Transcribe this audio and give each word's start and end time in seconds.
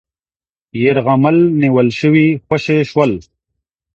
یيرغمل 0.79 1.37
نیول 1.61 1.87
شوي 1.99 2.27
خوشې 2.45 2.77
شول 2.89 3.11